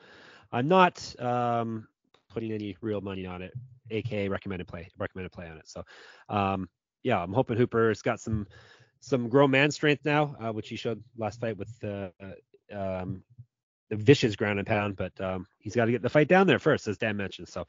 [0.52, 1.88] I'm not um
[2.30, 3.54] putting any real money on it.
[3.92, 5.68] aka recommended play recommended play on it.
[5.68, 5.84] So
[6.30, 6.70] um
[7.04, 8.48] yeah, I'm hoping Hooper's got some
[9.00, 12.10] some grown man strength now, uh, which he showed last fight with uh,
[12.74, 13.24] um
[13.90, 16.60] the vicious ground and pound, but um, he's got to get the fight down there
[16.60, 17.48] first, as Dan mentioned.
[17.48, 17.66] So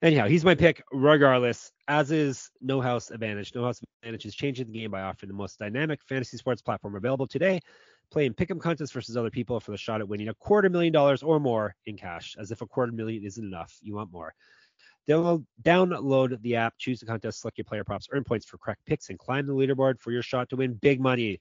[0.00, 3.54] anyhow, he's my pick regardless, as is No House Advantage.
[3.54, 6.94] No House Advantage is changing the game by offering the most dynamic fantasy sports platform
[6.94, 7.60] available today.
[8.12, 10.92] Play in pick'em contests versus other people for the shot at winning a quarter million
[10.92, 12.36] dollars or more in cash.
[12.38, 14.34] As if a quarter million isn't enough, you want more.
[15.08, 18.84] Download, download the app, choose the contest, select your player props, earn points for correct
[18.84, 21.40] picks, and climb the leaderboard for your shot to win big money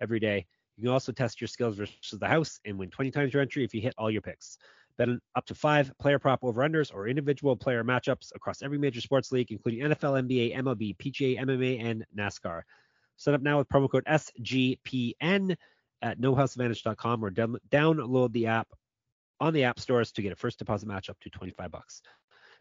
[0.00, 0.46] every day.
[0.76, 3.62] You can also test your skills versus the house and win 20 times your entry
[3.62, 4.56] if you hit all your picks.
[4.96, 9.02] Bet up to five player prop over unders or individual player matchups across every major
[9.02, 12.62] sports league, including NFL, NBA, MLB, PGA, MMA, and NASCAR.
[13.18, 15.56] Sign up now with promo code SGPN
[16.02, 18.68] at nohouseadvantage.com or down- download the app
[19.40, 22.02] on the app stores to get a first deposit match up to 25 bucks.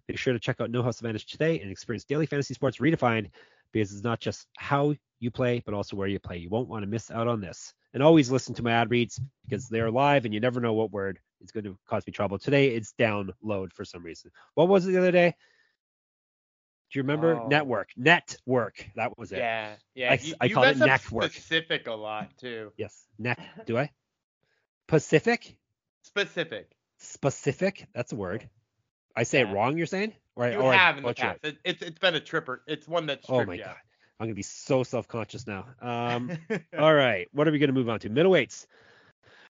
[0.08, 3.30] Make sure to check out No House Advantage today and experience daily fantasy sports redefined
[3.72, 6.38] because it's not just how you play, but also where you play.
[6.38, 7.74] You won't want to miss out on this.
[7.94, 10.92] And always listen to my ad reads because they're live and you never know what
[10.92, 12.38] word is going to cause me trouble.
[12.38, 14.32] Today it's download for some reason.
[14.54, 15.36] What was it the other day?
[16.96, 17.36] Do you remember?
[17.36, 17.48] Oh.
[17.50, 17.90] Network.
[17.98, 18.90] Network.
[18.96, 19.40] That was it.
[19.40, 20.14] Yeah, yeah.
[20.14, 20.82] I- you, I call it network.
[20.82, 21.32] up neck work.
[21.34, 22.72] Specific a lot too.
[22.78, 23.06] Yes.
[23.20, 23.38] Net.
[23.66, 23.92] Do I?
[24.88, 25.58] Pacific?
[26.04, 26.72] Specific.
[27.00, 27.88] Specific?
[27.94, 28.50] That's a word.
[29.14, 29.52] I say Yeah.
[29.52, 30.14] it wrong, you're saying?
[30.38, 30.54] Right.
[30.54, 31.42] You or I have in the butcher it?
[31.42, 31.54] past.
[31.54, 32.64] It, it's it's been a tripper.
[32.66, 33.76] It's one that's Oh my god.
[34.18, 35.66] I'm gonna be so self-conscious now.
[35.82, 36.32] Um,
[36.80, 38.10] all right, what are we gonna move on to?
[38.10, 38.68] Middleweights.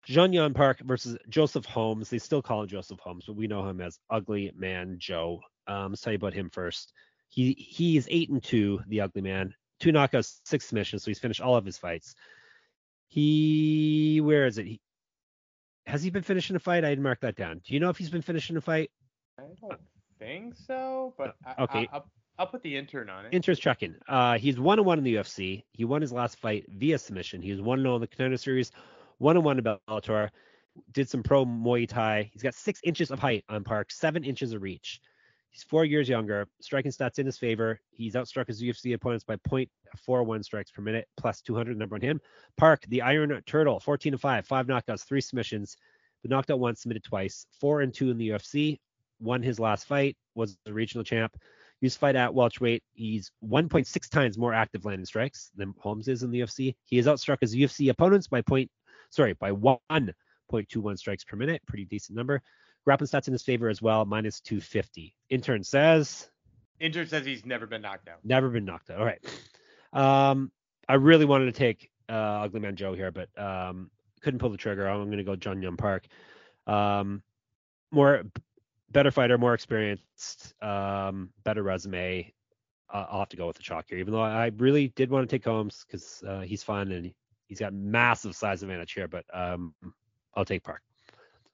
[0.05, 2.11] Jun Yong Park versus Joseph Holmes.
[2.11, 5.41] They still call him Joseph Holmes, but we know him as Ugly Man Joe.
[5.65, 6.93] Um, let's tell you about him first.
[7.31, 9.55] He he is eight and two, the Ugly Man.
[9.79, 12.13] Two knockouts, six submissions, so he's finished all of his fights.
[13.07, 14.67] He where is it?
[14.67, 14.81] He,
[15.85, 16.83] has he been finishing a fight?
[16.83, 17.61] I didn't mark that down.
[17.65, 18.91] Do you know if he's been finishing a fight?
[19.39, 19.79] I don't
[20.19, 21.89] think so, but I, okay.
[21.91, 22.05] I, will
[22.37, 23.33] I'll put the intern on it.
[23.33, 23.95] Interest checking.
[24.09, 25.63] Uh, he's one and one in the UFC.
[25.71, 27.41] He won his last fight via submission.
[27.41, 28.71] He was one and zero in the contender series,
[29.19, 30.29] one and one in Bellator.
[30.91, 32.29] Did some pro Muay Thai.
[32.33, 34.99] He's got six inches of height on Park, seven inches of reach.
[35.51, 36.47] He's four years younger.
[36.61, 37.79] Striking stats in his favor.
[37.91, 42.21] He's outstruck his UFC opponents by 0.41 strikes per minute, plus 200 number on him.
[42.57, 45.75] Park, the Iron Turtle, 14 and five, five knockouts, three submissions.
[46.21, 47.45] But knocked out once, submitted twice.
[47.59, 48.79] Four and two in the UFC.
[49.19, 50.15] Won his last fight.
[50.35, 51.35] Was the regional champ.
[51.81, 52.83] Used to fight at welterweight.
[52.93, 56.75] He's 1.6 times more active landing strikes than Holmes is in the UFC.
[56.85, 58.69] He has outstruck his UFC opponents by point,
[59.09, 61.61] sorry, by 1.21 strikes per minute.
[61.65, 62.41] Pretty decent number.
[62.85, 65.13] Grappling stats in his favor as well, minus 250.
[65.29, 66.29] Intern says
[66.79, 68.17] Intern says he's never been knocked out.
[68.23, 68.99] never been knocked out.
[68.99, 69.23] All right.
[69.93, 70.51] Um,
[70.89, 73.91] I really wanted to take uh, Ugly Man Joe here, but um,
[74.21, 74.87] couldn't pull the trigger.
[74.87, 76.05] I'm going to go Jun Yong Park.
[76.65, 77.21] Um,
[77.91, 78.23] more
[78.89, 82.33] better fighter, more experienced, um, better resume.
[82.91, 85.29] Uh, I'll have to go with the chalk here, even though I really did want
[85.29, 87.13] to take Holmes because uh, he's fun and
[87.47, 89.07] he's got massive size advantage here.
[89.07, 89.73] But um,
[90.33, 90.81] I'll take Park.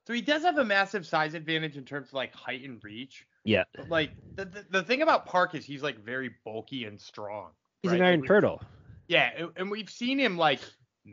[0.08, 3.28] So he does have a massive size advantage in terms of like height and reach.
[3.43, 7.00] Yeah, But like the the, the thing about Park is he's like very bulky and
[7.00, 7.50] strong.
[7.84, 8.00] he's right?
[8.00, 8.62] an Iron Turtle.
[9.10, 10.62] Yeah, and- and we've seen him like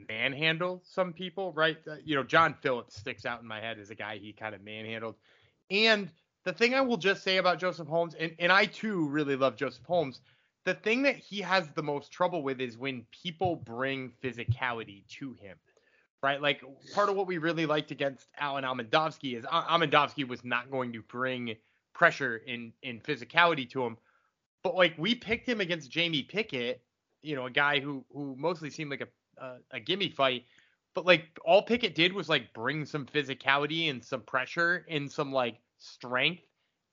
[0.09, 1.77] manhandle some people, right?
[1.91, 4.55] Uh, You know, John Phillips sticks out in my head as a guy he kind
[4.55, 5.17] of manhandled.
[5.73, 6.09] And
[6.45, 9.57] the thing I will just say about Joseph Holmes, and, and I too really love
[9.57, 10.21] Joseph Holmes,
[10.67, 15.33] the thing that he has the most trouble with is when people bring physicality to
[15.35, 15.57] him.
[16.25, 16.41] Right?
[16.41, 16.63] Like
[16.95, 21.03] part of what we really liked against Alen Amedovski is Almondovsky was not going to
[21.03, 21.55] bring
[21.93, 23.99] pressure in in physicality to him.
[24.63, 26.81] But like we picked him against Jamie Pickett,
[27.21, 29.09] you know, a guy who who mostly seemed like a
[29.45, 30.47] a, a gimme fight,
[30.95, 35.31] but like all Pickett did was like bring some physicality and some pressure and some
[35.31, 36.43] like strength,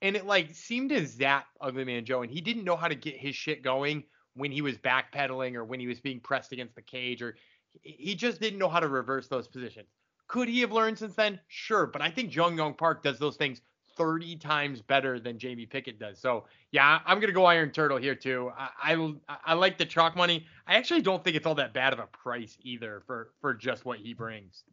[0.01, 2.95] and it like seemed to zap Ugly Man Joe, and he didn't know how to
[2.95, 6.75] get his shit going when he was backpedaling or when he was being pressed against
[6.75, 7.35] the cage, or
[7.81, 9.87] he just didn't know how to reverse those positions.
[10.27, 11.39] Could he have learned since then?
[11.47, 13.61] Sure, but I think Jun Yong Park does those things
[13.97, 16.19] 30 times better than Jamie Pickett does.
[16.19, 18.51] So yeah, I'm gonna go Iron Turtle here too.
[18.57, 19.13] I, I,
[19.45, 20.45] I like the chalk money.
[20.67, 23.85] I actually don't think it's all that bad of a price either for for just
[23.85, 24.63] what he brings.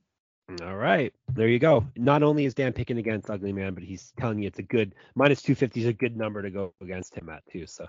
[0.62, 1.84] All right, there you go.
[1.96, 4.94] Not only is Dan picking against Ugly Man, but he's telling you it's a good
[5.14, 7.66] minus 250 is a good number to go against him at too.
[7.66, 7.87] So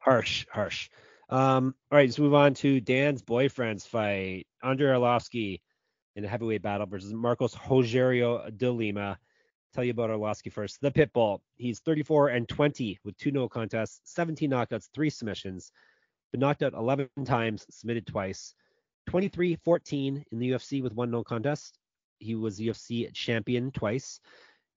[0.00, 0.90] harsh, harsh.
[1.30, 4.46] Um, all right, let's move on to Dan's boyfriend's fight.
[4.64, 5.60] Andre Arlovski
[6.16, 9.16] in a heavyweight battle versus Marcos Rogerio de Lima.
[9.72, 10.80] Tell you about Arlovski first.
[10.80, 11.38] The Pitbull.
[11.54, 15.70] He's 34 and 20 with two no contests, 17 knockouts, three submissions.
[16.32, 18.54] Been knocked out 11 times, submitted twice.
[19.08, 21.78] 23 14 in the UFC with one no contest.
[22.18, 24.20] He was UFC champion twice.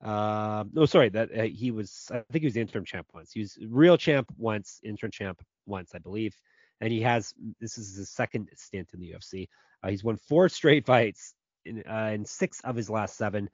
[0.04, 2.10] Uh, no, sorry, that uh, he was.
[2.12, 3.32] I think he was interim champ once.
[3.32, 6.36] He was real champ once, interim champ once, I believe.
[6.82, 7.34] And he has.
[7.62, 9.48] This is his second stint in the UFC.
[9.82, 11.34] Uh, he's won four straight fights
[11.66, 13.50] in, uh, in six of his last seven.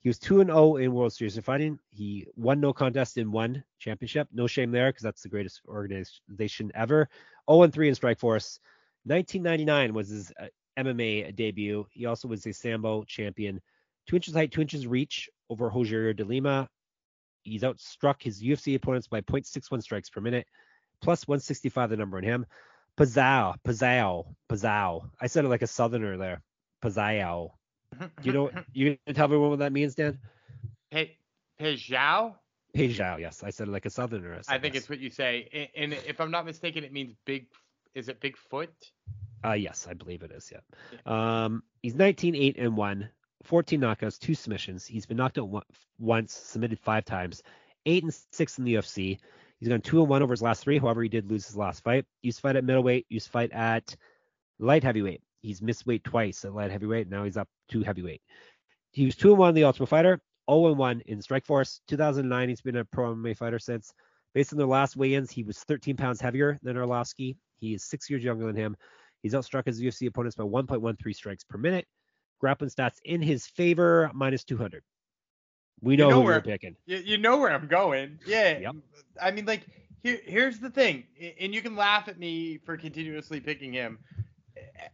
[0.00, 1.80] He was 2 and 0 in World Series of Fighting.
[1.90, 4.28] He won no contest in one championship.
[4.32, 7.08] No shame there because that's the greatest organization ever.
[7.50, 8.60] 0 and 3 in Strikeforce.
[9.04, 10.46] 1999 was his uh,
[10.78, 11.86] MMA debut.
[11.90, 13.60] He also was a Sambo champion.
[14.06, 16.68] Two inches height, two inches reach over Rogerio de Lima.
[17.42, 20.46] He's outstruck his UFC opponents by 0.61 strikes per minute,
[21.00, 22.46] plus 165 the number on him.
[22.98, 25.10] Pazao, Pazao, Pazao.
[25.20, 26.42] I said it like a southerner there.
[26.82, 27.50] Pazao.
[27.98, 28.50] Do you know?
[28.72, 30.18] You can tell everyone what that means, Dan?
[30.90, 31.10] Pe
[31.60, 32.34] Pejao.
[32.74, 33.20] Pejao.
[33.20, 34.40] Yes, I said it like a southerner.
[34.48, 37.46] I, I think it's what you say, and if I'm not mistaken, it means big.
[37.94, 38.68] Is it Bigfoot?
[39.44, 40.52] Uh, yes, I believe it is.
[40.52, 40.58] Yeah.
[40.92, 41.44] yeah.
[41.44, 43.08] Um, he's 19, 8 and 1,
[43.46, 44.86] 14 knockouts, two submissions.
[44.86, 45.64] He's been knocked out
[45.98, 47.42] once, submitted five times,
[47.86, 49.18] eight and six in the UFC.
[49.58, 50.78] He's gone two and one over his last three.
[50.78, 52.04] However, he did lose his last fight.
[52.22, 53.06] Used to fight at middleweight.
[53.08, 53.96] Used to fight at
[54.58, 55.22] light heavyweight.
[55.40, 57.08] He's missed weight twice at light heavyweight.
[57.08, 58.20] Now he's up to heavyweight.
[58.90, 61.80] He was two and one in the Ultimate Fighter, 0 and one in Strikeforce.
[61.88, 63.92] 2009, he's been a pro MMA fighter since.
[64.34, 67.36] Based on their last weigh-ins, he was 13 pounds heavier than Arlovski.
[67.58, 68.76] He is six years younger than him.
[69.22, 71.86] He's outstruck his UFC opponents by 1.13 strikes per minute.
[72.40, 74.82] Grappling stats in his favor, minus 200.
[75.80, 76.76] We know, you know who where, you're picking.
[76.86, 78.18] You, you know where I'm going.
[78.26, 78.58] Yeah.
[78.58, 78.76] Yep.
[79.20, 79.66] I mean, like,
[80.02, 81.04] here, here's the thing,
[81.40, 83.98] and you can laugh at me for continuously picking him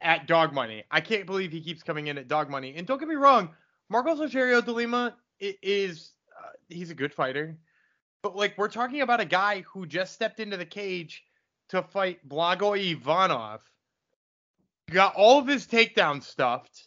[0.00, 0.85] at dog money.
[0.90, 2.74] I can't believe he keeps coming in at dog money.
[2.76, 3.50] And don't get me wrong,
[3.88, 7.59] Marcos Rogerio de Lima is uh, he's a good fighter,
[8.22, 11.24] but like we're talking about a guy who just stepped into the cage
[11.70, 13.61] to fight Blagoy Ivanov,
[14.90, 16.87] got all of his takedown stuffed,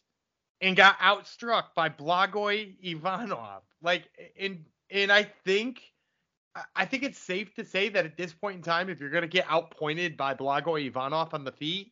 [0.61, 3.63] and got outstruck by Blagoy Ivanov.
[3.81, 5.81] Like, and and I think
[6.75, 9.27] I think it's safe to say that at this point in time, if you're gonna
[9.27, 11.91] get outpointed by Blagoy Ivanov on the feet,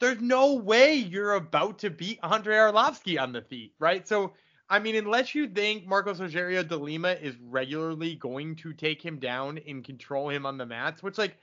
[0.00, 4.06] there's no way you're about to beat Andre Arlovski on the feet, right?
[4.06, 4.32] So,
[4.68, 9.18] I mean, unless you think Marcos Rogerio de Lima is regularly going to take him
[9.18, 11.36] down and control him on the mats, which, like,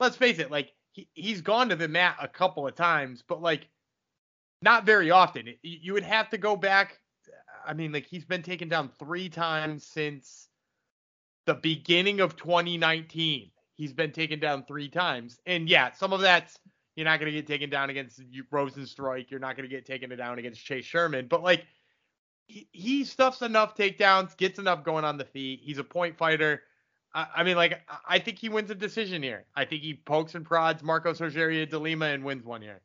[0.00, 3.40] let's face it, like, he, he's gone to the mat a couple of times, but,
[3.40, 3.68] like,
[4.64, 5.54] not very often.
[5.62, 6.98] You would have to go back.
[7.66, 10.48] I mean, like, he's been taken down three times since
[11.46, 13.50] the beginning of 2019.
[13.76, 15.38] He's been taken down three times.
[15.46, 16.58] And yeah, some of that's
[16.96, 18.20] you're not going to get taken down against
[18.52, 19.30] Rozenstruik.
[19.30, 21.26] You're not going to get taken down against Chase Sherman.
[21.28, 21.64] But like,
[22.46, 25.60] he, he stuffs enough takedowns, gets enough going on the feet.
[25.62, 26.62] He's a point fighter.
[27.12, 29.44] I, I mean, like, I think he wins a decision here.
[29.56, 32.80] I think he pokes and prods Marcos Rogerio de Lima and wins one here.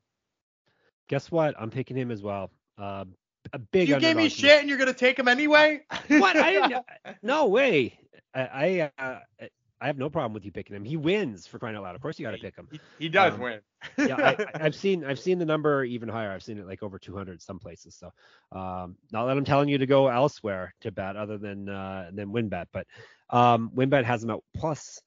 [1.09, 1.55] Guess what?
[1.59, 2.51] I'm picking him as well.
[2.77, 3.05] Uh,
[3.51, 3.89] a big.
[3.89, 5.81] You gave me shit, and you're gonna take him anyway.
[6.07, 6.37] what?
[6.37, 6.85] I didn't.
[7.21, 7.99] no way.
[8.33, 9.45] I, I uh,
[9.81, 10.83] I have no problem with you picking him.
[10.83, 11.95] He wins for crying out loud.
[11.95, 12.67] Of course, you got to pick him.
[12.71, 13.59] He, he does um, win.
[13.97, 16.31] yeah, I, have seen I've seen the number even higher.
[16.31, 17.95] I've seen it like over 200 some places.
[17.95, 18.07] So,
[18.51, 22.31] um, not that I'm telling you to go elsewhere to bet other than uh, than
[22.31, 22.87] WynnBET, but
[23.29, 25.01] um, WynnBET has him at plus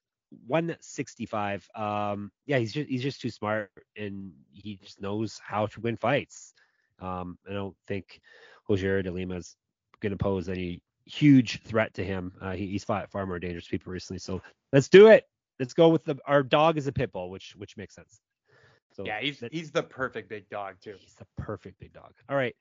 [0.47, 1.69] 165.
[1.75, 5.97] Um, yeah, he's just he's just too smart and he just knows how to win
[5.97, 6.55] fights.
[7.01, 8.21] Um, I don't think
[8.69, 9.57] Rogerio de Lima is
[10.01, 12.33] going to pose any huge threat to him.
[12.41, 14.19] Uh, he, he's fought far more dangerous people recently.
[14.19, 14.43] So
[14.73, 15.25] let's do it.
[15.59, 18.21] Let's go with the our dog is a pit bull, which which makes sense.
[18.95, 20.95] So yeah, he's he's the perfect big dog too.
[20.99, 22.13] He's the perfect big dog.
[22.29, 22.55] All right.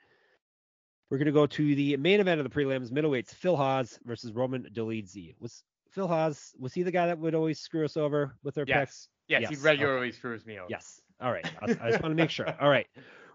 [1.09, 4.67] We're gonna go to the main event of the prelims, middleweights, Phil Hawes versus Roman
[4.73, 5.35] Dolidze.
[5.39, 8.65] Was Phil Hawes, was he the guy that would always screw us over with our
[8.67, 8.79] yes.
[8.79, 9.07] picks?
[9.27, 10.17] Yes, yes, he regularly okay.
[10.17, 10.67] screws me over.
[10.69, 11.01] Yes.
[11.21, 11.45] All right.
[11.61, 12.53] I, I just want to make sure.
[12.59, 12.87] All right.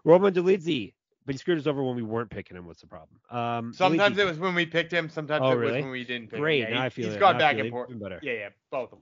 [0.03, 0.93] Roman Dolidze
[1.27, 2.65] but he screwed us over when we weren't picking him.
[2.65, 3.19] What's the problem?
[3.29, 5.09] Um, Sometimes Luigi- it was when we picked him.
[5.09, 5.73] Sometimes Oh, it really?
[5.73, 6.69] was when we didn't pick Great, him.
[6.69, 7.19] Yeah, now he- I feel he's it.
[7.19, 7.99] gone Now back and forth.
[7.99, 8.19] better.
[8.23, 8.99] Yeah, yeah, both of them.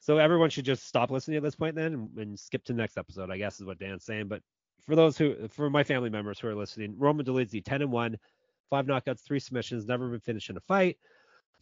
[0.00, 2.78] So everyone should just stop listening at this point then and, and skip to the
[2.78, 4.28] next episode, I guess is what Dan's saying.
[4.28, 4.42] But
[4.86, 8.18] for those who, for my family members who are listening, Roman Dolidze, 10 and 1,
[8.70, 10.96] five knockouts, three submissions, never been finished in a fight.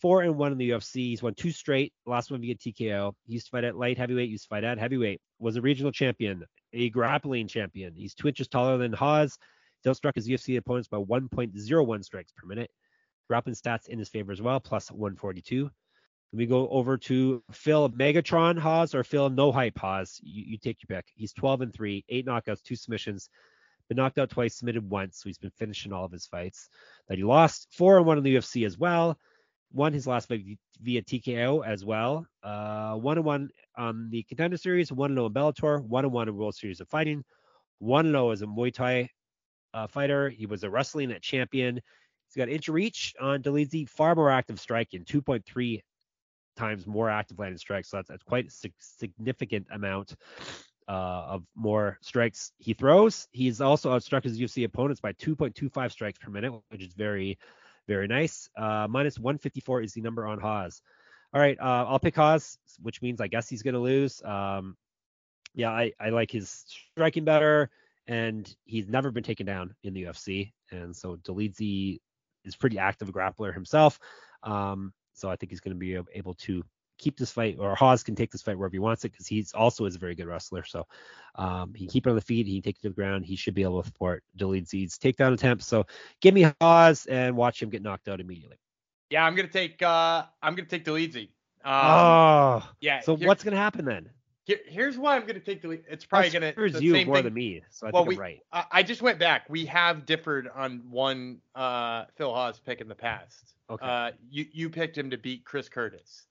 [0.01, 0.97] Four and one in the UFC.
[0.97, 1.93] He's won two straight.
[2.05, 3.13] Last one via TKO.
[3.27, 4.29] He used to fight at light heavyweight.
[4.29, 5.21] Used to fight at heavyweight.
[5.39, 7.95] Was a regional champion, a grappling champion.
[7.95, 9.39] He's two inches taller than Hawes.
[9.83, 12.71] He's outstruck his UFC opponents by 1.01 strikes per minute.
[13.29, 15.63] Grappling stats in his favor as well, plus 142.
[16.33, 20.21] Then we go over to Phil Megatron Hawes or Phil No Hype Hawes.
[20.23, 21.07] You, you take your pick.
[21.15, 23.31] He's 12 and 3, eight knockouts, two submissions.
[23.89, 26.69] Been knocked out twice, submitted once, so he's been finishing all of his fights
[27.09, 27.69] that he lost.
[27.71, 29.19] Four and one in the UFC as well.
[29.73, 30.45] Won his last fight
[30.81, 32.27] via TKO as well.
[32.43, 36.13] Uh, one and one on the Contender Series, one and zero in Bellator, one and
[36.13, 37.25] one in World Series of Fighting,
[37.79, 39.11] one and zero as a Muay Thai
[39.75, 40.31] uh, fighter.
[40.31, 41.77] He was a wrestling champion.
[41.77, 45.83] He's got inch reach on Dolidze, far more active striking, 2.3
[46.57, 47.91] times more active landing strikes.
[47.91, 50.17] So that's, that's quite a sig- significant amount
[50.89, 53.29] uh, of more strikes he throws.
[53.33, 57.39] He's also outstruck his UFC opponents by 2.25 strikes per minute, which is very,
[57.87, 58.49] very nice.
[58.57, 60.83] Uh, minus 154 is the number on Hawes.
[61.35, 64.23] All right, uh, I'll pick Hawes, which means I guess he's going to lose.
[64.25, 64.77] Um,
[65.55, 67.71] yeah, I, I like his striking better,
[68.07, 70.53] and he's never been taken down in the UFC.
[70.71, 72.01] And so Dolidze
[72.45, 73.99] is pretty active a grappler himself.
[74.43, 76.63] Um, so I think he's going to be able to
[76.99, 79.53] keep this fight, or Hawes can take this fight wherever he wants it because he's
[79.53, 80.65] also is a very good wrestler.
[80.65, 80.87] So
[81.35, 83.25] um, he can keep it on the feet, he can take it to the ground.
[83.25, 85.67] He should be able to thwart Dolidze's takedown attempts.
[85.67, 85.87] So
[86.21, 88.57] give me Hawes and watch him get knocked out immediately.
[89.11, 89.81] Yeah, I'm gonna take.
[89.83, 91.29] uh I'm gonna take Dolidze.
[91.65, 93.01] Um, oh, yeah.
[93.01, 94.09] so here- what's going to happen then?
[94.45, 95.83] Here, here's why I'm gonna take Dolidze.
[95.91, 97.25] It's probably That gonna the you same more thing.
[97.25, 98.41] than me, so I Well, think we- I'm right.
[98.53, 99.51] I, I just went back.
[99.51, 103.55] We have differed on one uh, Phil Hawes pick in the past.
[103.69, 103.85] Okay.
[103.85, 106.27] Uh, you you picked him to beat Chris Curtis.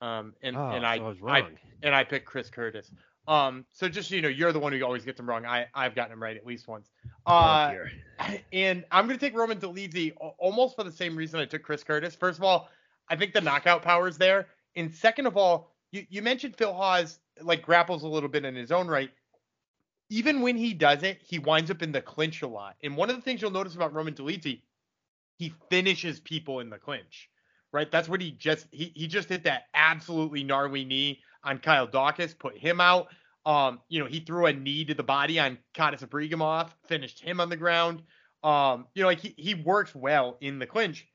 [0.00, 0.86] Um, and oh, and so
[1.26, 1.46] I, I I
[1.82, 2.90] and I picked Chris Curtis.
[3.26, 5.44] Um, so just you know, you're the one who always gets them wrong.
[5.44, 6.90] I I've gotten them right at least once.
[7.26, 7.90] Oh, Uh, dear.
[8.52, 11.84] and I'm going to take Roman Dolidze almost for the same reason I took Chris
[11.84, 12.14] Curtis.
[12.14, 12.68] First of all,
[13.08, 14.46] I think the knockout power is there.
[14.76, 18.54] And second of all, you, you mentioned Phil Hawes like grapples a little bit in
[18.54, 19.10] his own right.
[20.10, 22.76] Even when he does it, he winds up in the clinch a lot.
[22.82, 24.62] And one of the things you'll notice about Roman Dolidze,
[25.36, 27.28] he finishes people in the clinch.
[27.72, 27.90] Right?
[27.90, 32.38] That's what he just he, he just hit that absolutely gnarly knee on Kyle Daukaus,
[32.38, 33.08] put him out.
[33.44, 37.40] Um, you know, he threw a knee to the body on Khadis Ibragimov, finished him
[37.40, 38.02] on the ground.
[38.42, 41.06] Um, you know, like he, he works well in the clinch.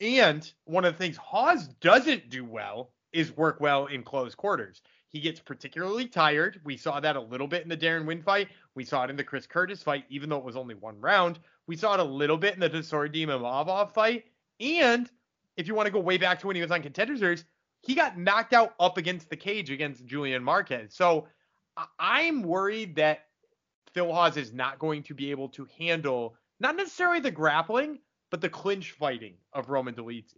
[0.00, 4.82] And one of the things Hawes doesn't do well is work well in close quarters.
[5.08, 6.60] He gets particularly tired.
[6.64, 8.48] We saw that a little bit in the Deron Winn fight.
[8.74, 11.38] We saw it in the Chris Curtis fight, even though it was only one round.
[11.68, 14.24] We saw it a little bit in the Nassourdine Imavov fight.
[14.58, 15.08] And
[15.56, 17.44] if you want to go way back to when he was on Contender Series,
[17.82, 20.94] he got knocked out up against the cage against Julian Marquez.
[20.94, 21.28] So
[21.98, 23.26] I'm worried that
[23.92, 27.98] Phil Hawes is not going to be able to handle not necessarily the grappling,
[28.30, 30.34] but the clinch fighting of Roman Dolidze.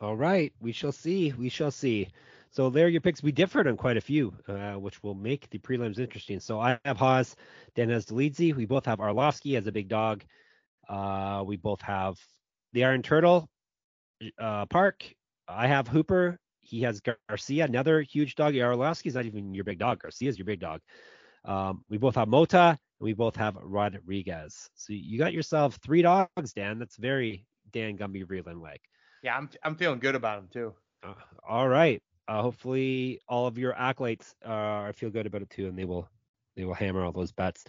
[0.00, 1.32] All right, we shall see.
[1.32, 2.08] We shall see.
[2.50, 3.22] So there are your picks.
[3.22, 6.40] We differed on quite a few, uh, which will make the prelims interesting.
[6.40, 7.36] So I have Hawes,
[7.74, 8.54] Dan has Dolidze.
[8.54, 10.24] We both have Arlovski as a big dog.
[10.88, 12.18] Uh, we both have
[12.72, 13.48] the Iron Turtle,
[14.38, 15.04] uh, Park.
[15.48, 16.38] I have Hooper.
[16.60, 18.54] He has Garcia, another huge dog.
[18.54, 20.00] Arlovski's not even your big dog.
[20.00, 20.80] Garcia's your big dog.
[21.44, 24.70] Um, we both have Mota, and we both have Rodriguez.
[24.74, 26.78] So you got yourself three dogs, Dan.
[26.78, 28.82] That's very Dan Gumby Vreeland like.
[29.22, 30.74] Yeah, I'm I'm feeling good about him too.
[31.02, 31.14] Uh,
[31.48, 32.00] all right.
[32.28, 36.08] Uh, hopefully, all of your acolytes uh, feel good about it too, and they will
[36.56, 37.64] they will hammer all those bets.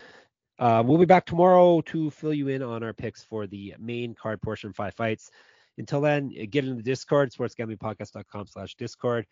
[0.59, 4.13] Uh, we'll be back tomorrow to fill you in on our picks for the main
[4.13, 5.31] card portion, five fights.
[5.77, 9.25] Until then, uh, get in the Discord, sportsgamblingpodcast.com slash Discord.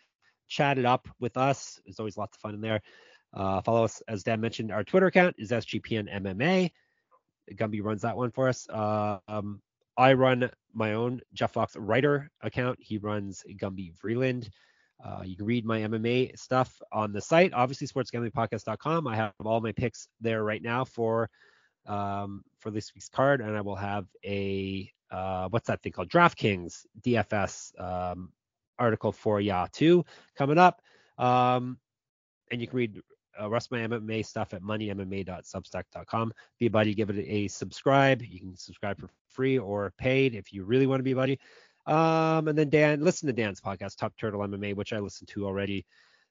[0.47, 1.79] Chat it up with us.
[1.85, 2.81] There's always lots of fun in there.
[3.33, 6.71] Uh, follow us, as Dan mentioned, our Twitter account is SGPN MMA.
[7.53, 8.67] Gumby runs that one for us.
[8.69, 9.61] Uh, um,
[9.97, 12.79] I run my own Jeff Fox writer account.
[12.81, 14.49] He runs Gumby Vreeland.
[15.03, 19.07] Uh, you can read my MMA stuff on the site, obviously sportsgamblingpodcast.com.
[19.07, 21.29] I have all my picks there right now for
[21.87, 26.09] um, for this week's card, and I will have a uh, what's that thing called
[26.09, 28.31] DraftKings DFS um,
[28.79, 30.03] article for Yahoo
[30.35, 30.81] coming up.
[31.17, 31.77] Um,
[32.49, 33.01] and you can read
[33.39, 36.33] uh, rest my MMA stuff at moneymma.substack.com.
[36.59, 38.21] Be a buddy, give it a subscribe.
[38.21, 41.39] You can subscribe for free or paid if you really want to be a buddy.
[41.85, 45.45] Um, and then Dan, listen to Dan's podcast, Top Turtle MMA, which I listened to
[45.45, 45.85] already.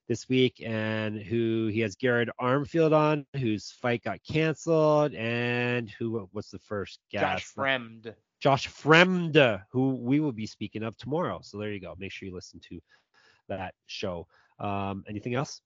[0.07, 6.27] this week, and who he has Garrett Armfield on, whose fight got canceled, and who
[6.33, 7.23] was the first guest?
[7.23, 8.13] Josh Fremd.
[8.41, 11.39] Josh Fremd, who we will be speaking of tomorrow.
[11.43, 11.95] So there you go.
[11.97, 12.79] Make sure you listen to
[13.47, 14.27] that show.
[14.59, 15.61] Um, anything else?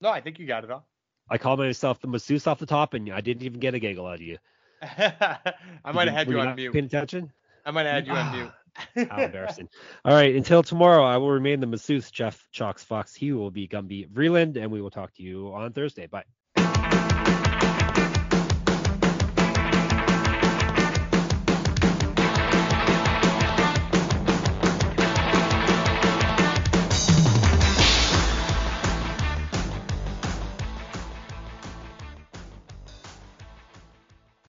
[0.00, 0.86] No, I think you got it all.
[1.28, 4.06] I called myself the masseuse off the top, and I didn't even get a giggle
[4.06, 4.38] out of you.
[4.82, 6.72] I might have had you on mute.
[6.72, 7.32] Paying attention?
[7.66, 9.08] I might have had you on mute.
[9.10, 9.68] How embarrassing.
[10.04, 10.34] All right.
[10.34, 13.14] Until tomorrow, I will remain the masseuse, Jeff Chalks Fox.
[13.14, 16.06] He will be Gumby Vreeland, and we will talk to you on Thursday.
[16.06, 16.24] Bye.